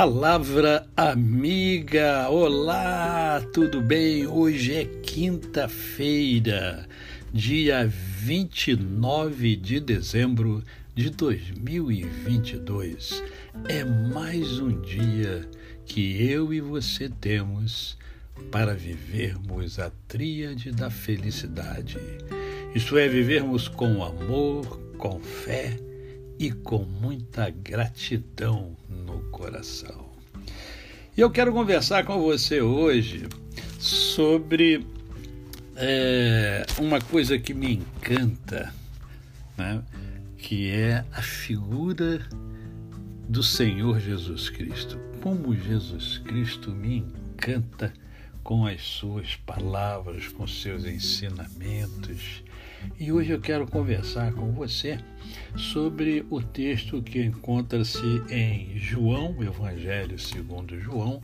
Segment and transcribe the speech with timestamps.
[0.00, 4.28] Palavra amiga, olá, tudo bem?
[4.28, 6.88] Hoje é quinta-feira,
[7.34, 10.62] dia 29 de dezembro
[10.94, 13.24] de 2022.
[13.68, 15.50] É mais um dia
[15.84, 17.98] que eu e você temos
[18.52, 21.98] para vivermos a tríade da felicidade.
[22.72, 25.76] Isto é, vivermos com amor, com fé
[26.38, 28.76] e com muita gratidão
[29.38, 30.10] coração.
[31.16, 33.28] E eu quero conversar com você hoje
[33.78, 34.84] sobre
[35.76, 38.74] é, uma coisa que me encanta,
[39.56, 39.80] né?
[40.36, 42.28] que é a figura
[43.28, 44.98] do Senhor Jesus Cristo.
[45.22, 47.92] Como Jesus Cristo me encanta
[48.42, 52.42] com as suas palavras, com seus ensinamentos.
[52.98, 54.98] E hoje eu quero conversar com você
[55.56, 61.20] sobre o texto que encontra-se em João, Evangelho segundo João,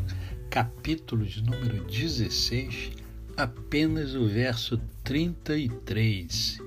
[0.51, 2.92] capítulo de número 16,
[3.37, 6.61] apenas o verso 33,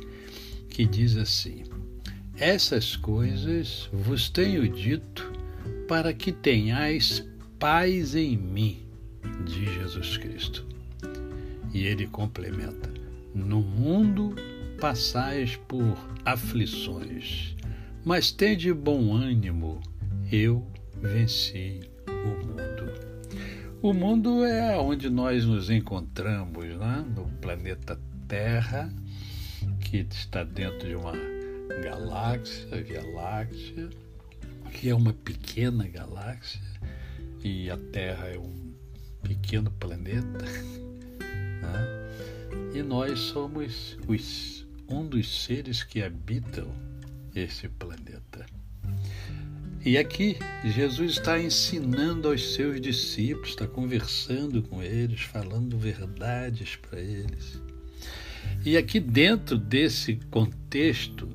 [0.69, 1.63] que diz assim:
[2.37, 5.31] Essas coisas vos tenho dito
[5.87, 7.25] para que tenhais
[7.57, 8.86] paz em mim,
[9.45, 10.65] diz Jesus Cristo.
[11.73, 12.89] E ele complementa:
[13.33, 14.35] No mundo
[14.79, 17.55] passais por aflições,
[18.05, 19.81] mas tende bom ânimo,
[20.31, 20.65] eu
[21.01, 22.67] venci o mundo.
[23.81, 27.05] O mundo é onde nós nos encontramos, né?
[27.15, 28.91] no planeta Terra,
[29.79, 31.13] que está dentro de uma
[31.83, 33.89] galáxia, Via Láctea,
[34.73, 36.59] que é uma pequena galáxia,
[37.43, 38.66] e a Terra é um
[39.27, 40.45] pequeno planeta.
[41.59, 42.79] Né?
[42.79, 46.71] E nós somos os um dos seres que habitam
[47.35, 48.45] esse planeta.
[49.83, 56.99] E aqui Jesus está ensinando aos seus discípulos, está conversando com eles, falando verdades para
[56.99, 57.59] eles.
[58.65, 61.29] E aqui dentro desse contexto,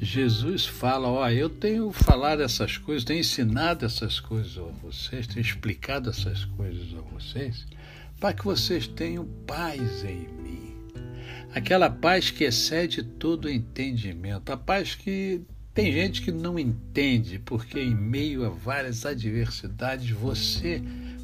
[0.00, 5.40] Jesus fala: Ó, eu tenho falado essas coisas, tenho ensinado essas coisas a vocês, tenho
[5.40, 7.66] explicado essas coisas a vocês,
[8.18, 10.52] para que vocês tenham paz em mim
[11.54, 15.42] aquela paz que excede todo entendimento, a paz que
[15.74, 20.82] tem gente que não entende, porque em meio a várias adversidades você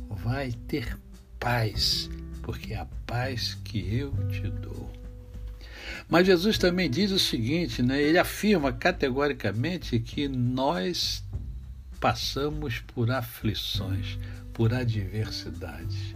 [0.09, 0.99] vai ter
[1.38, 2.09] paz,
[2.43, 4.91] porque é a paz que eu te dou.
[6.08, 8.00] Mas Jesus também diz o seguinte, né?
[8.00, 11.22] ele afirma categoricamente que nós
[12.00, 14.19] passamos por aflições,
[14.52, 16.14] por adversidades.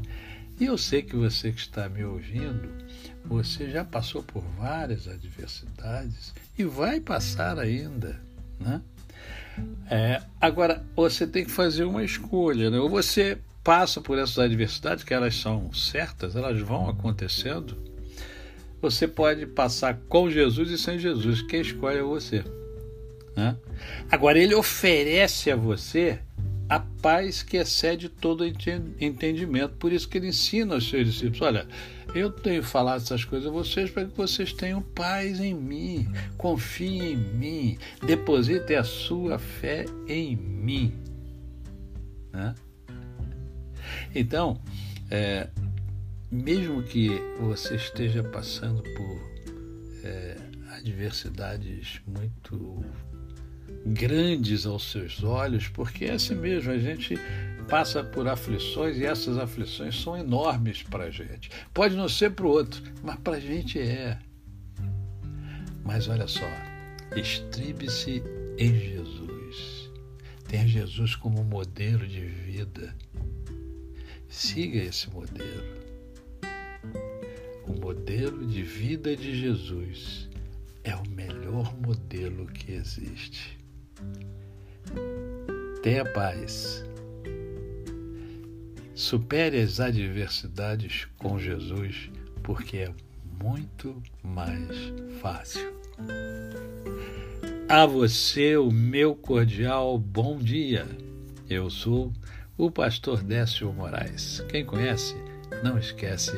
[0.59, 2.71] E eu sei que você que está me ouvindo,
[3.25, 8.21] você já passou por várias adversidades e vai passar ainda,
[8.59, 8.81] né?
[9.91, 12.79] É, agora, você tem que fazer uma escolha, né?
[12.79, 17.77] Ou você passa por essas adversidades, que elas são certas, elas vão acontecendo.
[18.83, 21.41] Você pode passar com Jesus e sem Jesus.
[21.43, 22.45] Quem escolhe é você.
[23.37, 23.57] Né?
[24.11, 26.19] Agora, ele oferece a você
[26.69, 29.75] a paz que excede todo entendimento.
[29.77, 31.67] Por isso que ele ensina aos seus discípulos: olha,
[32.15, 37.13] eu tenho falado essas coisas a vocês para que vocês tenham paz em mim, confiem
[37.13, 40.93] em mim, depositem a sua fé em mim.
[42.33, 42.55] Né?
[44.15, 44.61] Então,
[45.11, 45.49] é,
[46.33, 49.31] mesmo que você esteja passando por
[50.03, 50.37] é,
[50.71, 52.83] adversidades muito
[53.85, 57.19] grandes aos seus olhos, porque é assim mesmo, a gente
[57.69, 61.51] passa por aflições e essas aflições são enormes para a gente.
[61.75, 64.19] Pode não ser para o outro, mas para a gente é.
[65.85, 66.49] Mas olha só,
[67.15, 68.23] estribe-se
[68.57, 69.91] em Jesus.
[70.49, 72.95] Tenha Jesus como modelo de vida.
[74.29, 75.82] Siga esse modelo.
[77.75, 80.29] O modelo de vida de Jesus
[80.85, 83.59] é o melhor modelo que existe.
[85.83, 86.85] Tenha paz.
[88.95, 92.11] Supere as adversidades com Jesus,
[92.43, 92.95] porque é
[93.43, 94.69] muito mais
[95.23, 95.73] fácil.
[97.71, 100.87] A você o meu cordial bom dia.
[101.49, 102.13] Eu sou
[102.59, 104.45] o pastor Décio Moraes.
[104.51, 105.17] Quem conhece,
[105.65, 106.33] não esquece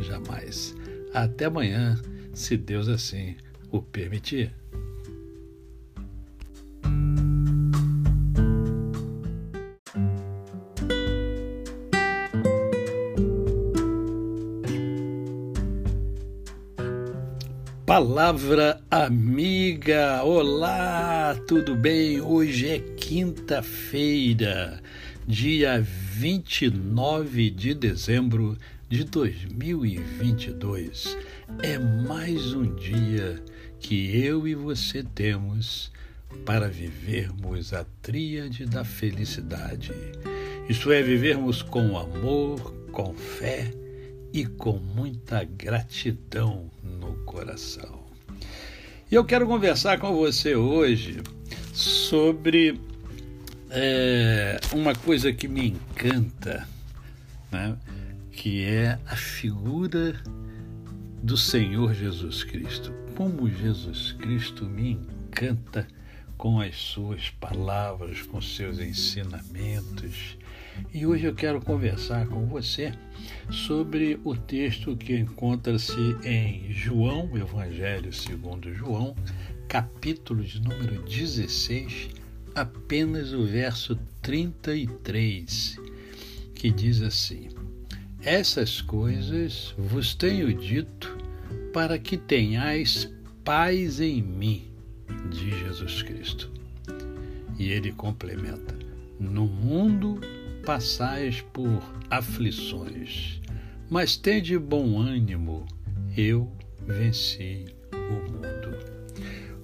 [0.00, 0.79] jamais.
[1.12, 2.00] Até amanhã,
[2.32, 3.36] se Deus assim
[3.70, 4.52] o permitir.
[17.84, 22.20] Palavra amiga, olá, tudo bem?
[22.20, 24.80] Hoje é quinta-feira,
[25.30, 31.16] dia 29 de dezembro de 2022.
[31.62, 33.40] É mais um dia
[33.78, 35.92] que eu e você temos
[36.44, 39.92] para vivermos a tríade da felicidade.
[40.68, 43.72] Isto é, vivermos com amor, com fé
[44.32, 48.00] e com muita gratidão no coração.
[49.08, 51.20] E eu quero conversar com você hoje
[51.72, 52.89] sobre
[53.70, 56.66] é, uma coisa que me encanta,
[57.50, 57.76] né?
[58.32, 60.20] que é a figura
[61.22, 62.92] do Senhor Jesus Cristo.
[63.16, 65.86] Como Jesus Cristo me encanta
[66.36, 70.38] com as suas palavras, com seus ensinamentos.
[70.92, 72.92] E hoje eu quero conversar com você
[73.50, 79.14] sobre o texto que encontra-se em João, Evangelho segundo João,
[79.68, 82.19] capítulo de número 16,
[82.54, 85.78] apenas o verso 33,
[86.54, 87.48] que diz assim:
[88.22, 91.16] Essas coisas vos tenho dito
[91.72, 93.10] para que tenhais
[93.44, 94.64] paz em mim
[95.30, 96.50] de Jesus Cristo.
[97.58, 98.78] E ele complementa:
[99.18, 100.20] No mundo
[100.64, 103.40] passais por aflições,
[103.88, 105.66] mas tende bom ânimo,
[106.16, 106.50] eu
[106.86, 108.59] venci o mundo.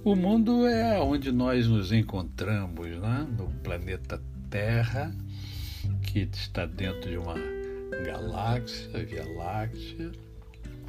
[0.07, 3.27] O mundo é onde nós nos encontramos, né?
[3.37, 5.13] no planeta Terra,
[6.01, 7.35] que está dentro de uma
[8.05, 10.13] galáxia, Via Láctea,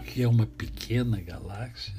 [0.05, 1.93] que é uma pequena galáxia,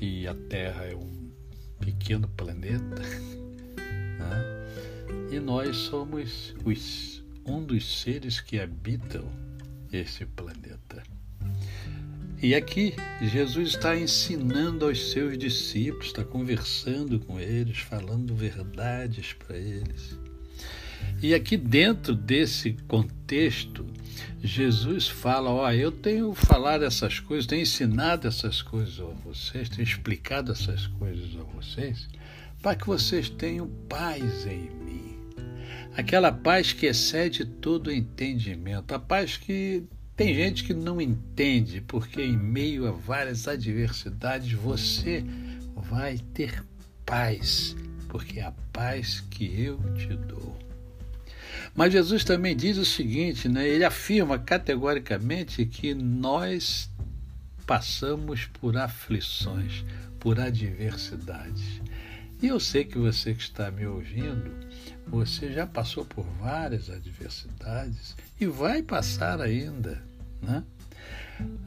[0.00, 1.30] e a Terra é um
[1.78, 3.02] pequeno planeta,
[4.18, 5.30] né?
[5.30, 9.30] e nós somos os, um dos seres que habitam
[9.92, 11.04] esse planeta.
[12.42, 19.56] E aqui Jesus está ensinando aos seus discípulos, está conversando com eles, falando verdades para
[19.56, 20.18] eles.
[21.22, 23.86] E aqui dentro desse contexto,
[24.42, 29.84] Jesus fala: Ó, eu tenho falado essas coisas, tenho ensinado essas coisas a vocês, tenho
[29.84, 32.08] explicado essas coisas a vocês,
[32.60, 35.16] para que vocês tenham paz em mim.
[35.96, 39.84] Aquela paz que excede todo entendimento, a paz que
[40.16, 45.24] tem gente que não entende, porque em meio a várias adversidades você
[45.74, 46.62] vai ter
[47.04, 47.74] paz,
[48.08, 50.56] porque é a paz que eu te dou.
[51.74, 53.66] Mas Jesus também diz o seguinte, né?
[53.66, 56.90] ele afirma categoricamente que nós
[57.66, 59.84] passamos por aflições,
[60.20, 61.80] por adversidades.
[62.42, 64.50] E eu sei que você que está me ouvindo,
[65.06, 70.02] você já passou por várias adversidades e vai passar ainda,
[70.42, 70.64] né?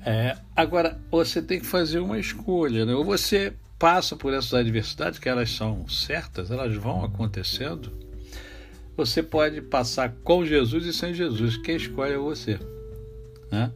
[0.06, 2.94] É, agora, você tem que fazer uma escolha, né?
[2.94, 7.92] Ou você passa por essas adversidades, que elas são certas, elas vão acontecendo,
[8.98, 11.58] você pode passar com Jesus e sem Jesus.
[11.58, 12.60] Quem escolhe é você.
[13.52, 13.72] Né?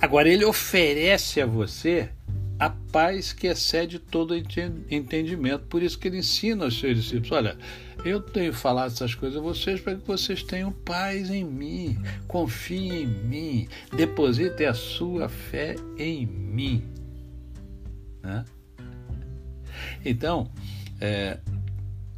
[0.00, 2.10] Agora, ele oferece a você
[2.60, 5.64] a paz que excede todo entendimento.
[5.64, 7.56] Por isso que ele ensina aos seus discípulos: olha,
[8.04, 11.98] eu tenho falado essas coisas a vocês para que vocês tenham paz em mim,
[12.28, 16.84] confiem em mim, depositem a sua fé em mim.
[18.22, 18.44] Né?
[20.04, 20.50] Então,
[21.00, 21.38] é,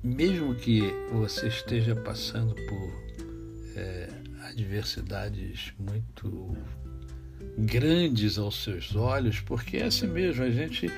[0.03, 0.83] mesmo que
[1.13, 3.03] você esteja passando por
[3.77, 4.09] é,
[4.49, 6.57] adversidades muito
[7.59, 10.91] grandes aos seus olhos, porque é assim mesmo, a gente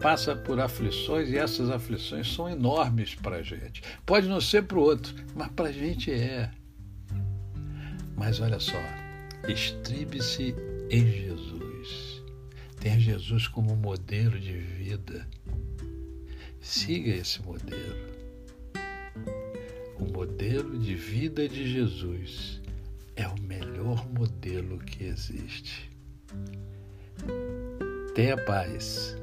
[0.00, 3.82] passa por aflições e essas aflições são enormes para a gente.
[4.04, 6.50] Pode não ser para o outro, mas para a gente é.
[8.16, 8.80] Mas olha só,
[9.48, 10.54] estribe-se
[10.90, 12.22] em Jesus.
[12.80, 15.26] Tenha Jesus como modelo de vida.
[16.60, 18.12] Siga esse modelo
[20.02, 22.60] o modelo de vida de Jesus
[23.14, 25.91] é o melhor modelo que existe.
[28.14, 29.16] Tenha paz.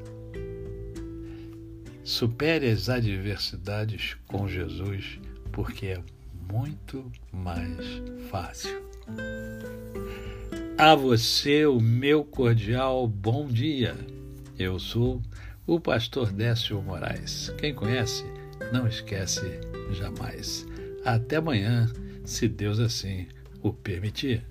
[2.04, 5.20] Supere as adversidades com Jesus,
[5.52, 6.04] porque é
[6.52, 8.82] muito mais fácil.
[10.78, 13.96] A você o meu cordial bom dia.
[14.58, 15.22] Eu sou
[15.68, 17.54] o pastor Décio Moraes.
[17.60, 18.24] Quem conhece,
[18.74, 19.60] não esquece
[19.92, 20.66] jamais.
[21.06, 21.88] Até amanhã,
[22.26, 23.28] se Deus assim
[23.62, 24.44] o permitir.